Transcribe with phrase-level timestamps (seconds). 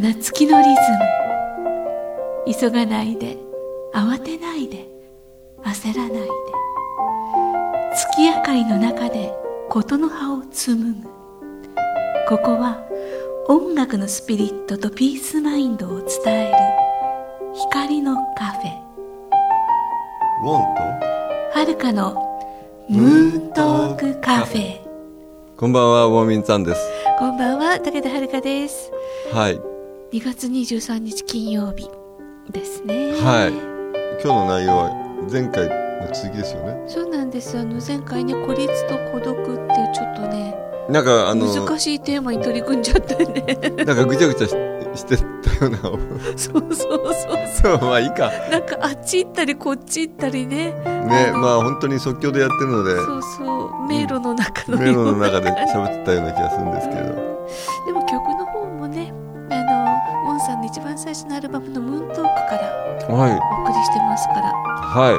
[0.00, 0.70] な月のリズ
[2.46, 2.54] ム。
[2.60, 3.38] 急がないで
[3.94, 4.88] 慌てないで
[5.62, 6.28] 焦らないで。
[7.94, 9.32] 月明かりの中で
[9.68, 11.08] 事の葉を紡ぐ。
[12.28, 12.82] ここは
[13.48, 16.54] 音楽のスピリットとピースマインドを伝える。
[17.54, 18.88] 光のカフェ。
[20.44, 20.62] ウォン
[21.52, 22.14] はるかの
[22.88, 24.82] ムーントークカフェ。
[24.82, 24.88] と
[25.56, 26.80] こんばんはウォーミンさんです。
[27.18, 28.92] こんばんは武田遥です。
[29.32, 29.67] はい
[30.10, 31.86] 2月23日金曜日
[32.50, 33.12] ですね。
[33.20, 33.52] はい。
[34.22, 36.82] 今日の内容は前回の続きですよね。
[36.88, 37.58] そうなんです。
[37.58, 40.56] あの前回ね孤立と孤独っていうちょっとね
[40.88, 43.84] なんかあの難しいテーマに取り組んじゃったよね。
[43.84, 44.56] なんかぐちゃぐちゃし
[44.94, 45.22] してた
[45.66, 45.78] ような。
[45.78, 45.94] そう
[46.38, 47.12] そうそう
[47.62, 47.78] そう。
[47.82, 48.32] まあいいか。
[48.50, 50.72] なんかあっち行ったりこっち行ったりね。
[50.72, 52.96] ねまあ本当に即興でやってるので。
[52.96, 53.86] そうそう。
[53.86, 57.28] 迷路の中の迷路の中で喋ってたような気がするんですけど。
[57.86, 58.47] でも曲の
[60.68, 63.32] 一番最初のアルバムの「ムーントーク」からはい。
[63.32, 64.52] お送りしてますから。
[64.52, 65.12] は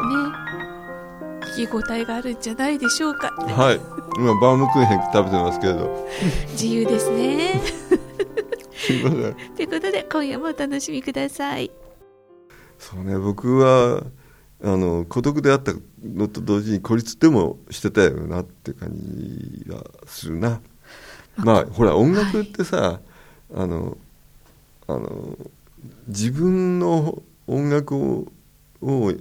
[1.42, 1.50] ね。
[1.58, 3.34] 聞き応えがあるんじゃないでしょうか。
[3.48, 3.82] いはい。
[4.16, 6.08] 今バームクーヘン食べてますけれど。
[6.54, 7.60] 自由ですね。
[8.78, 9.36] すいません。
[9.56, 11.72] ということで今夜もお楽しみください。
[12.78, 14.04] そうね僕は
[14.64, 20.62] あの孤独であったのと同時に孤立でもしてたよなって感じがするな。
[21.38, 23.00] まあほら音楽ってさ、
[23.56, 23.98] あの
[24.90, 25.38] あの
[26.08, 28.28] 自分の音楽を
[28.82, 29.14] を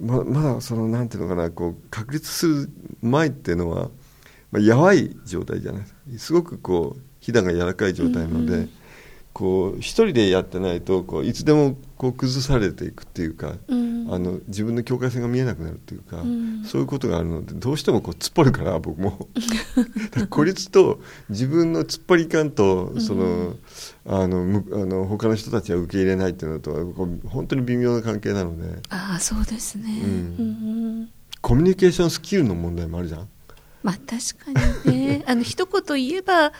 [0.00, 2.70] ままだそのなんていうのかなこう確立する
[3.02, 3.90] 前っていうのは、
[4.50, 8.70] まあ、やわい状態じゃないですごくこうひだが柔らかい状態なので、うんうん。
[9.32, 13.90] こう一人でやってないとこういつでもこう崩されていくっていうか、うん。
[14.10, 16.64] あの自分の境界線が見えなくなるっていうか、うん。
[16.64, 19.28] そういうことがあるのでどうしてもこう突っ張るから僕も。
[20.30, 23.56] 孤立と自分の突っ張り感とその、
[24.06, 28.80] あのむあの他の人たちは受け入れないっていうのとはこう本当に微妙な関係なので。
[28.88, 30.42] ああそうですね、うんう
[31.02, 31.08] ん。
[31.40, 33.28] コミュニケーションスキルの問題もあるじゃん。
[33.82, 35.24] まあ確かにね。
[35.26, 36.52] あの一言言えば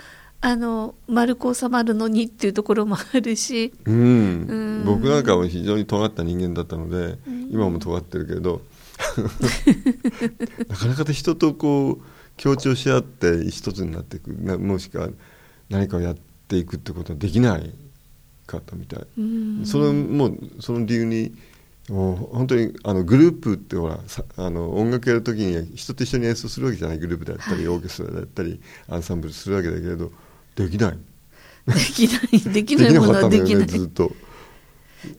[0.43, 3.73] あの丸く収まるのにっていうところもあるし。
[3.85, 4.01] うん、う
[4.83, 4.85] ん。
[4.87, 7.19] 僕なんかは非常に尖った人間だったので、
[7.51, 8.63] 今も尖ってるけど
[10.69, 12.05] なかなか人とこう
[12.37, 15.11] 協調し合って一つになっていくなもしくは
[15.69, 16.17] 何かをやっ
[16.49, 17.75] ていくってことはできない
[18.47, 19.67] かったみたい、うん。
[19.67, 21.35] そのもうその理由に
[21.91, 26.99] もう本当にあのグループってほらさあの音楽やる時に人と一緒に演奏するわけじゃない。
[26.99, 27.69] グループだったり、はい。
[27.69, 28.59] オーケストラだったり
[28.89, 30.11] アンサンブルするわけだけれど
[30.65, 30.99] できない。
[31.67, 33.67] できないできなないものはできない。
[33.67, 34.13] ねずっと。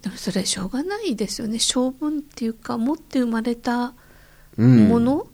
[0.01, 1.59] でもそれはしょうがないですよね。
[1.59, 3.93] 性分っていうか持って生まれた
[4.57, 4.87] うん。
[4.87, 5.27] もの、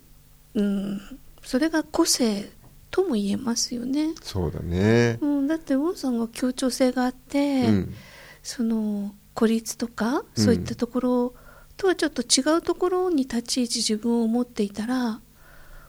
[0.54, 1.02] うん。
[1.44, 2.50] それが個性
[2.92, 5.18] とも言えますよね、そうだね。
[5.22, 7.94] うん、だってウォンさんが協調性があって、うん、
[8.44, 11.34] その孤立とかそういったところ
[11.78, 15.20] とはちょっと違うところに立ち位置自分を持っていたら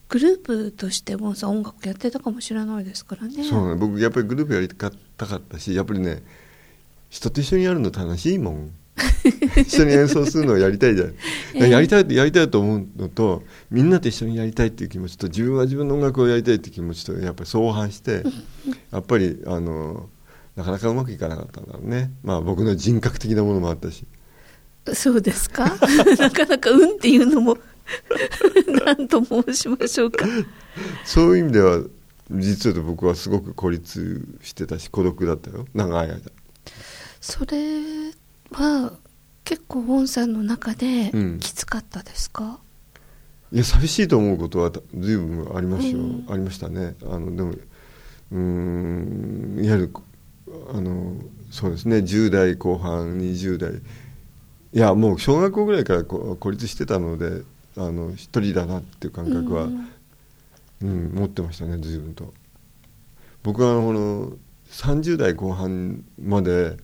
[0.09, 3.75] グループとしてウォンさん音楽やってたかもしれないですからねそうね。
[3.77, 4.89] 僕やっぱりグループやりたか
[5.37, 6.23] ったし、やっぱりね、
[7.11, 8.71] 人と一緒にやるの楽しいもん。
[9.57, 11.09] 一緒に演奏するのをやりたいじゃん。
[11.55, 18.25] ええやりたいやりたいと思うのと、みんなと一緒にやりたいっていう気持ちと、自分は自分の音楽をやりたいっていう気持ちと、やっぱり相反して、
[18.91, 20.09] やっぱりあの
[20.57, 22.11] なかなかうまくいかなかったんだろうね。
[22.25, 24.05] まあ僕の人格的なものもあったし。
[24.95, 25.65] そうですか？
[26.19, 27.59] なかなか「うん」っていうのも
[28.85, 30.27] 何と申しましょうか。
[31.05, 31.83] そういう意味では
[32.31, 35.67] 実は僕はすごく孤立してたし孤独だったよ。
[35.75, 36.21] 長い間。
[37.21, 37.81] それ
[38.53, 38.93] は
[39.45, 41.39] 結構ウォンさんの中でうん。
[41.39, 42.59] きつかったですか、
[43.51, 46.27] いや寂しいと思うことは随分ありますよ、うん。
[46.29, 46.95] ありましたね。
[47.05, 49.93] あのでもうーんいわゆる
[50.73, 51.15] あの
[51.51, 51.97] そうですね。
[51.99, 53.73] 10代後半20代。
[54.75, 57.43] いやもう小学校ぐらいからこ孤立してたので
[57.79, 59.89] あの一人だなっていう感覚は、うん。
[60.81, 62.33] うん、持ってましたね随分と。
[63.43, 64.33] 僕はこの
[64.71, 66.77] 30代後半まで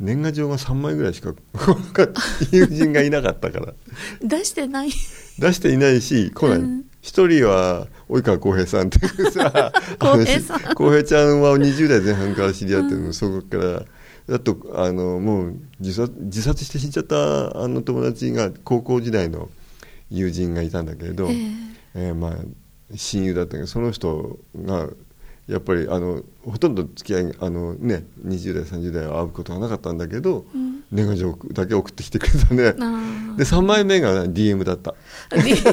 [0.00, 1.34] 年賀状が3枚ぐらいしか
[2.50, 3.74] 友人がいなかったから。
[4.22, 4.90] 出してない。
[5.38, 6.58] 出していないし来ない。
[6.58, 6.84] うん。
[7.00, 9.72] 一、人は及川浩平さんっていうさ
[10.74, 13.84] 浩平ちゃんは20代前半から知り合ってるの、そこから。
[14.26, 19.50] あとあのもう自殺自殺して死んじゃったあの友達が高校時代の
[20.14, 21.36] 友人がいたんだけれど、ええ。
[21.94, 22.32] えーまあ
[22.96, 24.88] 親友だったけどその人が
[25.48, 30.84] やっぱりあのほとんど付き合いあの、ね、20代30代は会うことがなかったんだけど、うん。
[30.90, 32.74] 年賀状だけ送ってきてくれたね。
[32.80, 34.94] あで3枚目が DM だった。
[35.30, 35.54] あで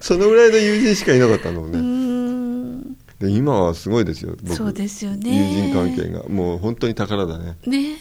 [0.00, 1.78] そのぐらいの友人しかいなかったのうね、
[3.20, 4.36] で今はすごいですよ。
[4.42, 5.36] 僕そうですよね。
[5.36, 6.24] 友人関係が。
[6.28, 7.56] もう本当に宝だね。
[7.66, 7.98] ね。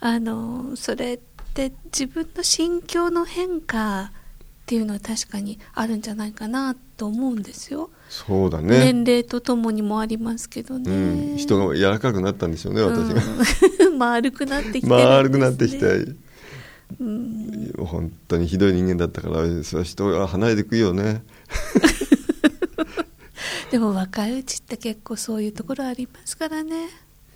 [0.00, 1.20] あのそれ
[1.52, 4.10] って自分の心境の変化っ
[4.64, 8.92] ていうのは確かにあるんじゃないかなと思うんですよ、そうだね。
[8.92, 13.22] 年齢とともにもありますけどね、うん、人が柔らかくなったんでしょうね私が、
[13.86, 16.06] うん 丸くなってきてね、丸くなってきて
[16.98, 17.72] うん。
[17.78, 21.22] 本当にひどい人間だったからそれは人が離れていくよね。
[23.70, 26.88] でも若いうちって結構そういうところありますからね。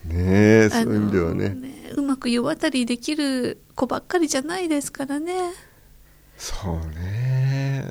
[0.04, 1.56] ねえそういう意味ではね。
[1.85, 1.85] う
[2.16, 5.52] まく世渡りできる子ばっかりじゃないですからね。
[6.38, 7.84] そうね。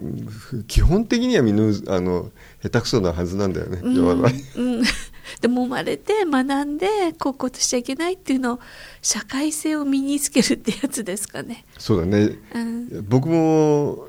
[0.00, 0.28] うん
[0.66, 1.62] 基本的にはみんな
[1.94, 2.30] あの
[2.62, 4.12] 下手くそなはずなんだよね、うんう
[4.80, 4.82] ん、
[5.40, 8.60] でも生まれて学んでこうこうとしちゃいけないっていうのを
[9.00, 12.38] 社会性を身につけるってやつですかね、そうだね。
[12.54, 14.08] うん、僕も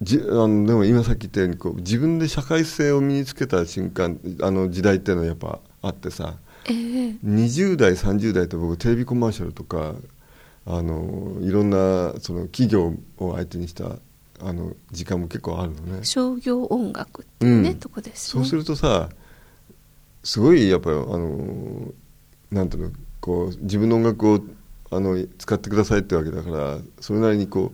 [0.00, 6.36] じあのでも今さっき言ったようにこう自分で社会性を身につけた瞬間あの時代っていうのはやっぱあってさ
[6.68, 7.16] ええ。
[7.24, 9.94] 20代30代って僕テレビコマーシャルとか
[10.66, 13.96] あのいろんなその企業を相手にした
[14.40, 16.04] あの時間も結構あるのね。
[16.04, 17.78] 商業音楽ってね、うん。
[17.78, 18.42] とこですね。
[18.42, 19.08] そうするとさ
[20.22, 21.92] すごいやっぱりあの
[22.50, 24.40] なんていうのこう自分の音楽を
[24.90, 27.72] あの使ってくださいってわけだからそれなりにこ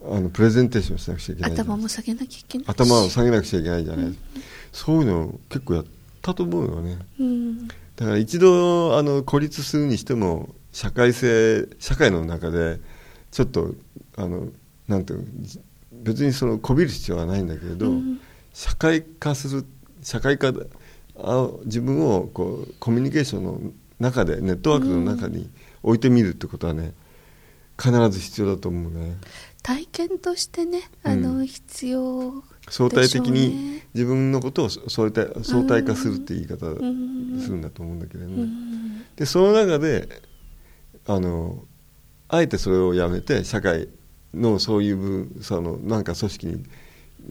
[0.00, 2.70] うあのプレゼンテーションしなくちゃいけない頭も下げなきゃいけないし。
[2.70, 4.14] 頭を下げなくちゃいけないじゃない、
[4.72, 5.84] そういうの結構やっ
[6.20, 6.98] たと思うよね。
[7.18, 12.80] うんだから一度あの孤立するにしても社会性社会の中で
[13.30, 13.74] ちょっと
[14.16, 14.48] あの
[14.88, 15.26] なんていう
[15.92, 18.20] 別にそのこびる必要はないんだけれど、うん。
[18.52, 19.64] 社会化する
[20.02, 20.66] 社会化で
[21.16, 23.60] あ自分をこうコミュニケーションの
[23.98, 25.48] 中でネットワークの中に
[25.82, 26.92] 置いてみるってことはね
[27.78, 29.16] 必ず必要だと思うね。
[29.62, 31.46] 体験としてねあの、うん。
[31.46, 33.84] 必要相対的にね。
[33.94, 39.04] 自分のことを相対相対化するって言い方んするんだと思うんだけれどね、うん。
[39.14, 40.08] でその中で
[41.06, 41.64] あの
[42.28, 43.88] あえてそれをやめて社会
[44.34, 46.64] のそういう部そのなんか組織に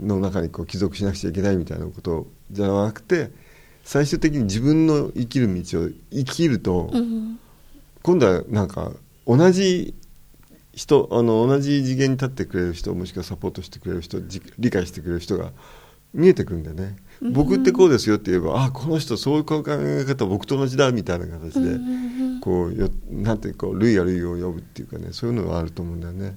[0.01, 3.29] の中にこう帰属しなくちゃいけないみたいなことじゃなくて
[3.83, 7.39] 最終的に自分の生きる道を生きると、うん。
[8.01, 8.91] 今度はなんか
[9.27, 9.93] 同じ
[10.73, 15.51] 人あの同じ次元に立ってくれる人もしくはサポートしてくれる人じ理解してくれる人が
[16.13, 16.83] 見えてくるんだよね、
[17.21, 26.35] うん僕ってこうですよって言えばあこの人そういう考え方僕と同じだみたいな形で、うんこうよなんていうか類や類を呼ぶっていうかねそういうのがあると思うんだよね。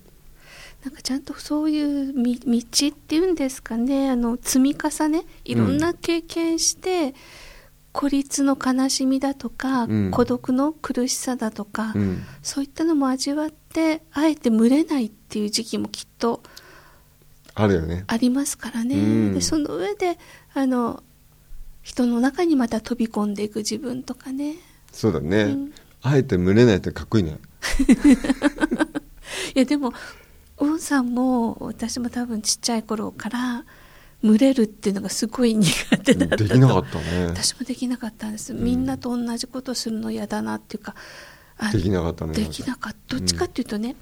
[0.85, 7.13] なんかちゃんとそういうみ道っていうんですかねあの積み重ねいろんな経験して、
[7.97, 10.11] 孤立の悲しみだとか、うん。
[10.11, 16.43] 孤独の苦しさだとか、うん、そういったのも味わってあえて群れないっていう時期もきっと
[17.55, 18.05] あるよね。
[18.07, 19.35] ありますからね、うん。
[19.35, 20.19] でその上で
[20.53, 21.03] あの
[21.83, 24.57] 人の中にまた飛び込んでいく自分とかね。
[24.93, 25.73] そうだね、うん。
[26.03, 27.39] あえて群れないってかっこいいね。
[29.57, 29.95] いやでも
[30.59, 33.65] ウンさんも私も多分ちっちゃい頃から
[34.23, 36.45] 群れるっていうのがすごい苦手だったと。
[36.45, 37.27] できなかったね。
[37.27, 40.95] 私もできなかったんです、みんなと同じことするの嫌だなっていうか
[41.59, 42.35] あできなかったね。
[42.35, 43.17] できなかった。
[43.17, 43.97] どっちかっていうとね、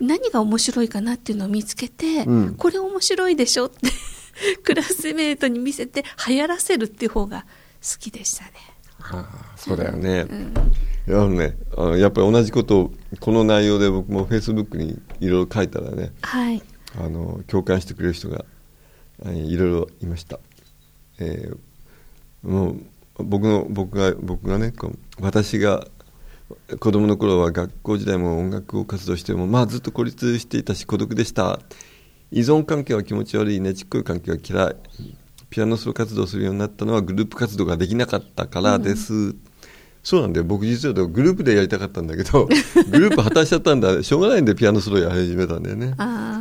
[0.00, 2.54] 何が面白いかなっていうのを見つけて、うん。
[2.54, 3.90] これ面白いでしょって
[4.62, 7.46] クラスメートに見せて流行らせるっていう方が
[7.82, 8.52] 好きでしたね。
[9.00, 10.26] はあ、そうだよね。
[10.28, 10.54] うん。
[11.08, 16.62] あのねあのやっぱり同じことをこの内容で僕もフェイスブックにいろいろ書いたらねはい、
[16.98, 18.57] あの共感してくれる人がえー
[19.24, 20.38] いろいろいました、
[21.18, 21.58] えー
[22.42, 22.80] もう
[23.18, 25.88] 僕の僕が僕がねこう私が
[26.78, 31.58] 子供の頃は学校時代も音楽を活動してもまあずっと孤立していたし孤独でした。
[32.30, 34.76] 依存関係は気持ち悪いねちっこい関係は嫌い。
[35.50, 39.34] ピアノソロ活動するようになったのはグループ活動ができなかったからです、
[40.04, 40.44] そうなんだよ。
[40.44, 44.02] 僕実はグループでやりたかったんだけどグループ果たしちゃったんだ。
[44.02, 45.94] しょうがないんでピアノソロやり始めたんだよね。
[45.98, 46.37] あ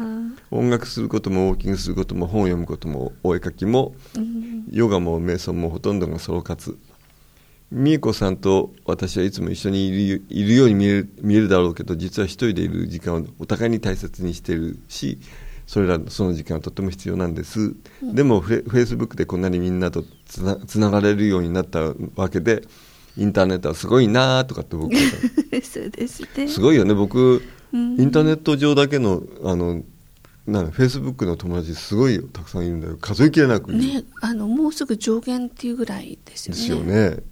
[0.52, 4.66] 音楽することもウォーキングすることも本を読むこともお絵描きもーうん。
[4.72, 6.78] ヨガも瞑想もほとんどがソロ活。
[7.72, 15.20] 美恵子さんと私はいつも一緒にいるいるように見える見えるだろうけど実は一人でいる時間をお互いに大切にしているし
[15.66, 22.64] それらその時間はとても必要なんです、でもフェイスブックでこんなにみんなとつなつながれるようになったわけで
[23.18, 25.02] インターネットはすごいなとかって僕は
[25.64, 26.48] そうですね。
[26.48, 26.94] すごいよね。
[26.94, 27.42] 僕、
[27.74, 28.00] うん。
[28.00, 29.84] インターネット上だけのあの
[30.48, 32.98] なんフェイスブックの友達すごいたくさんいるんだよ。
[33.00, 36.62] 数えきれなくねあのもうすぐ上限っていうぐらいですよね。
[36.62, 37.24] ですよね。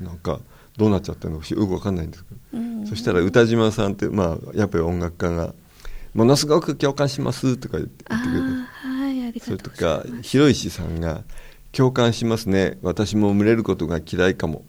[0.00, 0.40] なんか
[0.76, 2.86] どうなっちゃってるのかよくわかんないんですけど、うん。
[2.86, 5.52] そしたら歌島さんって、まあ、やっぱり音楽家が
[6.14, 8.22] 「ものすごく共感します」とか言ってくれて。
[8.22, 8.64] ー
[9.00, 10.22] はいありがとうそれとございかます。
[10.22, 11.24] 広石さんが
[11.72, 12.78] 共感しますね。
[12.82, 14.64] 私も群れることが嫌いかも。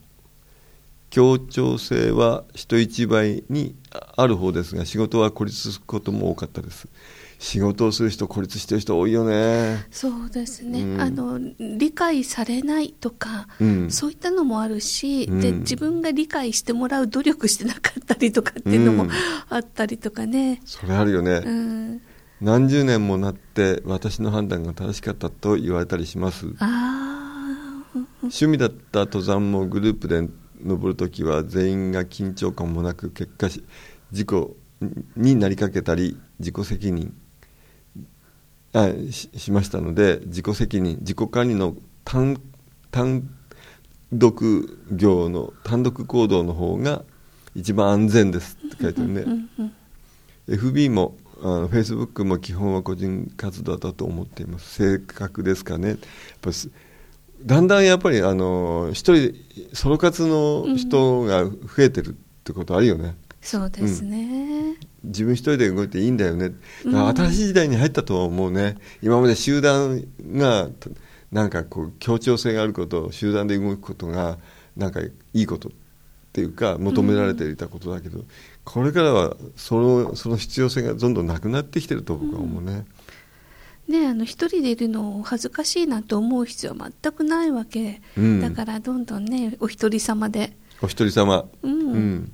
[1.11, 6.87] 協調性は人一倍にある方ですが仕事は孤立することも多かったです
[7.41, 9.87] 仕事をする人孤立してる人多いよね。
[9.89, 11.01] そうですね、うん。
[11.01, 13.89] あの理解されないとか、うん。
[13.89, 15.41] そういったのもあるし、うん。
[15.41, 19.09] で自分が理解してもらう努力してなかったりとかっていうのもうん。
[19.49, 22.01] あったりとかね、それあるよね、うん、
[22.41, 26.45] 何十年もなって私の判断が正しかったと言われたりします。
[26.59, 30.29] ああ趣味だった登山もグループで
[30.63, 33.63] 登るときは全員が緊張感もなく結果し
[34.11, 34.55] 事故
[35.15, 37.13] になりかけたり自己責任
[38.73, 41.75] あししましたので自己責任自己管理の
[42.05, 42.41] 単
[42.91, 43.29] 単
[44.13, 47.03] 独業の単独行動の方が
[47.55, 49.73] 一番安全ですって書いてあるね、うんうん
[50.47, 54.73] FB もあの Facebook も基本は個人活動だと思っています。
[54.75, 55.89] 正確ですかね。
[55.89, 55.97] やっ
[56.41, 56.69] ぱす
[57.43, 59.33] だんだんやっぱりあの一人
[59.73, 62.13] ソロ活の人が増えてるっ
[62.43, 64.60] てことあるよね、そうですね、
[65.03, 66.51] 自分一人で動いていいんだよね。
[66.83, 68.77] 新しい時代に入ったとは思うね。
[69.01, 70.03] 今まで集団
[70.33, 70.69] が
[71.31, 74.37] なんかこう協調性があること集団で動くことが
[74.75, 75.71] なんかいいことっ
[76.33, 78.23] ていうか求められていたことだけど、
[78.63, 82.85] これからはそのその必要性がどんどんなくなってきてると僕は思うね、
[83.87, 88.41] ねあの一人でいるのを恥ずかしいなと思う必要は全くないわけ、うん。
[88.41, 90.55] だからどんどんねお一人様で。
[90.81, 91.45] お一人様。
[91.63, 92.31] うん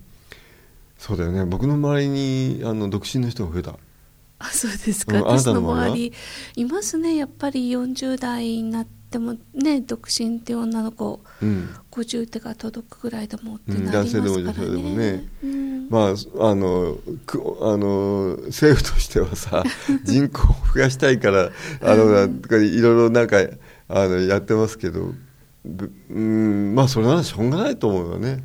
[1.07, 1.45] そうだよね。
[1.45, 3.75] 僕の周りにあの独身の人が増えた。
[4.39, 6.13] あそうですか、うん私のたの周り
[6.57, 7.15] いますね。
[7.15, 11.69] やっぱり40代になってもね独身って女の子うん。
[11.91, 15.29] 50手が届くぐらいでもってうんなりますからね、男性でも女性でもね。
[15.43, 15.89] うん。
[15.89, 19.63] まあ、あのくあの政府としてはさ
[20.03, 23.37] 人口を増やしたいからあの、なんいろいろなんか
[23.87, 25.13] あのやってますけど
[25.63, 28.43] ぶうんまあそれならしょうがないと思うよね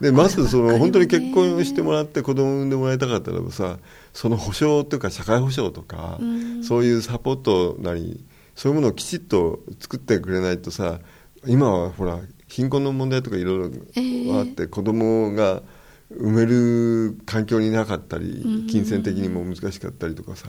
[0.00, 3.78] でまずその本当に結婚してもらって子供産んでもらいたかったらばさ
[4.14, 6.64] その保障というか社会保障とか、うん。
[6.64, 11.00] そういうサポートなりそういうものをきちっと作ってくれないとさ
[11.46, 15.62] 今はほら貧困の問題とかいろいろあって、子供が
[16.10, 18.66] 産める環境になかったりうん。
[18.66, 20.48] 金銭的にも難しかったりとかさ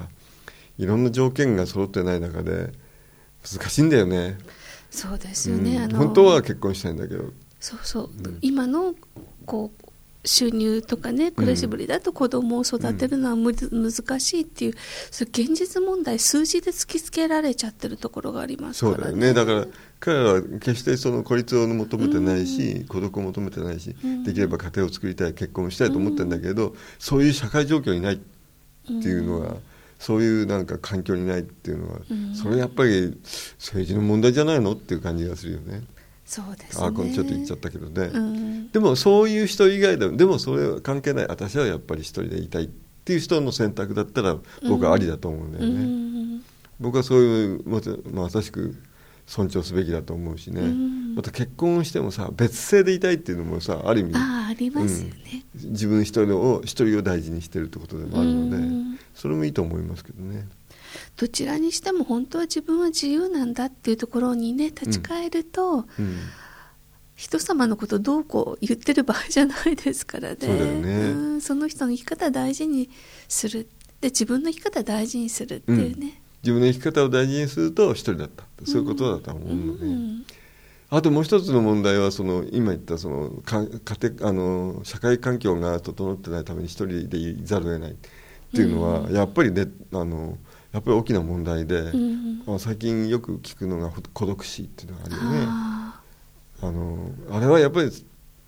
[0.77, 2.72] いろんな条件が揃ってない中で
[3.43, 4.38] 難しいんだよね。
[4.89, 7.25] そうですよね、うん本当は結婚したいんだけど。
[7.60, 8.38] そうそう、ん。
[8.41, 8.93] 今の
[9.45, 9.91] こう
[10.24, 14.74] 収入とかね暮らしぶりだと子供を育てるのはむず難しいっていう
[15.10, 19.27] それ現実問題数字で突きつけられちゃってるところがありますそうだよからね。
[19.27, 19.65] ねだから
[20.01, 24.24] 彼らは決してその孤立を求めてないし、孤独を求めてないし、うん。
[24.24, 29.57] できれば家庭を作りたい結婚したいと思ってるんだけど、そういう社会状況にないっていうのは、
[30.00, 32.33] そういうなんか環境にないっていうのは、うん。
[32.33, 33.15] それやっぱり
[33.60, 35.83] 政治の問題じゃないのっていう感じがするよね。
[36.31, 36.88] そうですね。
[36.88, 38.71] あこれちょっと言っちゃったけどね、うん。
[38.71, 41.27] でもそういう人以外でもでもそれは関係ない。
[41.27, 42.67] 私はやっぱり一人でいたいっ
[43.03, 45.77] ていう人の選択だったら僕はありだと思うんだよね、う
[46.38, 46.43] ん。
[46.79, 48.81] 僕はそういうまたまさしく
[49.25, 51.15] 尊重すべきだと思うしね、うん。
[51.15, 59.00] また結婚してもさ別姓でいたいっていうのもさある意味ああありますよね、自分一人を一人を大事にしてるってことでもあるので、うん。
[59.13, 60.47] それもいいと思いますけどね
[61.22, 66.18] どちらにしても本当は自分は自由なんだっていうところにね立ち返ると、うん。
[67.16, 70.38] 人様のことどうこう言ってる場合じゃないですからね。
[70.42, 70.96] そうだよね。
[71.12, 72.90] うんその人の生き方を大事に
[73.28, 73.68] する。
[74.00, 78.44] で自分の生き方を大事にするっていうね、自分の生き方を大事にすると一人だった。
[78.66, 80.25] そういうことだと思うので、うん。
[80.90, 87.96] あともう一つの問題はその今言ったそのか家庭あの社会環境が整ってないために一人でいざるを得ないっ
[88.56, 90.40] ていうのは、やっぱりねあの
[90.72, 95.46] やっぱり大きな問題で、うんあ最近よく聞くのがほ孤独死っていうのがあるよね。
[95.48, 96.01] あ
[96.63, 97.92] あのあれはやっぱり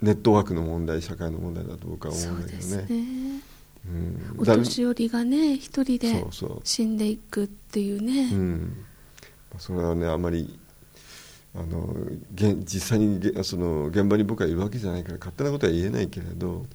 [0.02, 2.88] ネットワークの問題社会の問題だと僕あは思そううんでだけどね。
[2.88, 3.42] すね。
[3.88, 4.36] うん。
[4.40, 6.62] お年寄りがね一人でそうそう。
[6.64, 8.30] 死んでいくっていうね。
[8.34, 8.86] うん、
[9.58, 10.58] それはねあまり
[11.56, 11.96] あの
[12.34, 16.66] 現実際にげその現場に僕はいるわけじゃないから勝手なことは言えないけれど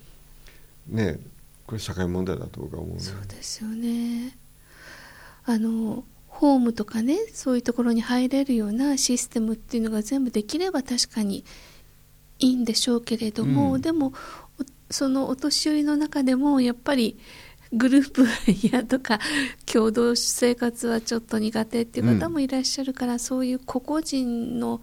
[0.86, 1.18] ね
[1.66, 3.00] これ社会問題だと僕は思うね。
[3.02, 4.36] そうですよね
[5.52, 11.44] あのホームとかねそういうところに入れるようなシステムっていうのが全部できれば確かに
[12.38, 13.80] いいんでしょうけれども、うん。
[13.80, 14.12] でも
[14.60, 17.18] おそのお年寄りの中でもやっぱり
[17.72, 18.26] グループ
[18.72, 19.18] やとか
[19.66, 24.80] 共同生活はちょっと苦手っていう方もいらっしゃるから、そういう個々人の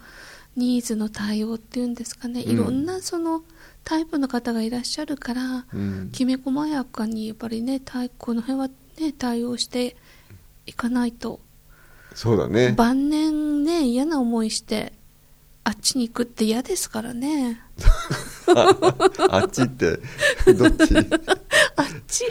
[0.56, 2.52] ニーズの対応っていうんですかね、うん。
[2.52, 3.44] いろんなその
[3.84, 6.10] タイプの方がいらっしゃるから、うん。
[6.12, 8.68] きめ細やかにやっぱりね対この辺は
[9.00, 9.96] ね対応して
[10.66, 11.40] いかないと、
[12.14, 12.74] そうだね。
[12.78, 14.94] 晩年ね嫌な思いして
[15.64, 17.60] あっちに行くって嫌ですからね。
[19.30, 20.00] あっちって
[20.54, 20.96] どっち？
[21.76, 22.26] あっち。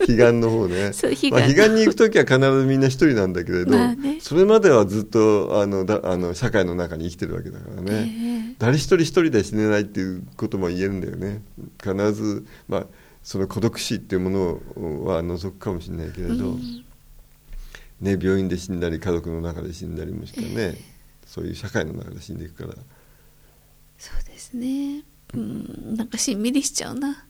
[0.00, 0.92] 彼岸の方ね。
[0.94, 1.30] そう彼岸。
[1.30, 4.18] まあ、彼岸に行く時は必ずみんな一人なんだけれど、まあね。
[4.20, 8.54] それまではずっとあのだあの社会の中に生きてるわけだからね、ええ。
[8.58, 11.42] 誰一人一人で死ねないっていうことも言えるんだよね。
[11.80, 12.86] 必ず、まあ、
[13.22, 14.30] その孤独死っていうも
[14.76, 16.85] のは除くかもしれないけれど、うん
[18.00, 20.76] ね、病院で死んだり家族の中で死んだりもしくはね、
[21.26, 22.74] そういう社会の中で死んでいくから。
[23.98, 25.02] そうですね。
[25.34, 27.24] うんなんかしんみりしちゃうな。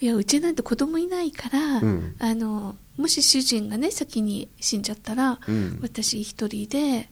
[0.00, 2.16] いやうちなんて子供いないから、うん。
[2.18, 5.78] あのもし主人がね先に死んじゃったら、うん。
[5.82, 7.10] 私一人で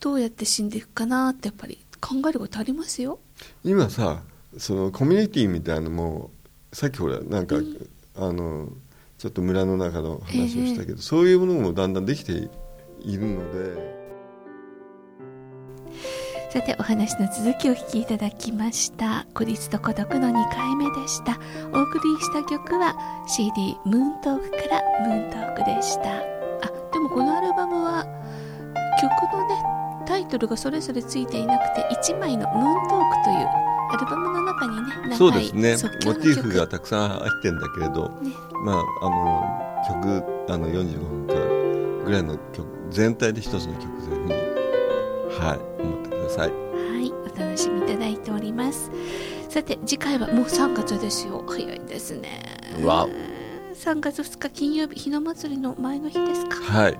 [0.00, 3.20] どうやって死んでいくかなってやっぱり考えることありますよ。
[3.62, 4.22] 今さ
[4.58, 6.30] そのコミュニティみたいなのも
[6.72, 7.56] さっきほらなんか、
[8.16, 8.68] あの
[9.20, 12.48] ちょっと村の中の話をしたけど、そういうものもだんだんできて
[13.00, 14.00] いるので。
[16.50, 19.26] さてお話の続きをお聞きいただきました。
[19.34, 21.38] 孤立と孤独の2回目でした。
[21.70, 22.96] お送りした曲は
[23.28, 26.16] CD ムーントークからムーントークでした。
[26.16, 28.06] あでもこのアルバムは
[28.98, 29.62] 曲のね
[30.06, 34.76] タイトルがそれぞれついていなくて1枚のムーントークというアルバムの中に
[35.08, 35.72] ねそうですね
[36.04, 38.32] モチーフ曲がたくさん入ってるんだけれど、ね
[38.64, 46.56] まああの曲あの45分間ぐらいの曲全体で一つの曲というふうにはい思ってくださいは
[47.02, 48.90] い、お楽しみいただいております。
[49.48, 51.42] さて、次回はもう3月ですよ。
[51.48, 52.42] 早いですね。
[52.84, 53.08] わお
[53.74, 56.56] 3月2日金曜日、日の祭りの前の日ですか。
[56.56, 56.98] はいね、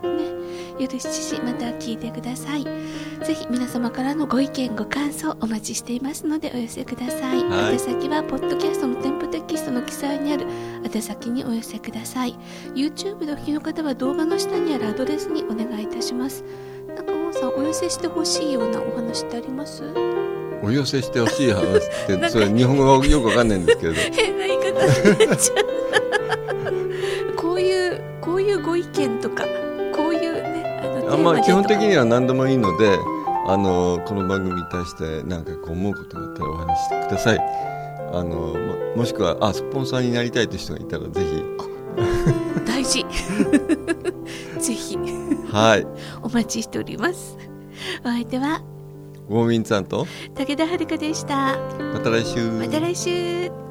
[0.81, 2.65] 夜7時また聞いてください。
[2.65, 6.27] ぜひ皆様からのご意見、ご感想お待ちしています。
[6.27, 7.45] のでお寄せください。
[7.45, 10.47] はい宛先は、ポッドキャストの添付テキストの記載にある
[10.91, 12.35] 宛先にお寄せください。
[12.75, 16.45] YouTube でお聞きの方は動画の下にあるアドレスにお願いいたします。
[16.89, 19.83] なんか、王さん、お寄せしてほしいようなお話ってあります
[20.63, 23.78] お寄せしてほしい話ってそれ日本語がよくわかんないんです。
[23.78, 24.71] けど変な言い方
[25.25, 29.45] になっちゃうこういうこういうご意見とか
[31.13, 32.97] あま基本的にはは何でもいいので
[33.47, 37.39] あのこの番組に対して何かこう思うことがあったらお話ししてください。
[38.13, 41.45] あのももしくはあスポンサーになりたいという人がいたらぜひ。
[42.65, 43.05] 大事。
[44.61, 44.97] ぜひ。
[45.51, 45.87] はい。
[46.23, 47.37] お待ちしております。
[48.05, 48.63] お相手は
[49.29, 51.57] ウォーミンさんと武田遥でした。
[51.93, 52.51] また来週。
[52.53, 53.70] また来週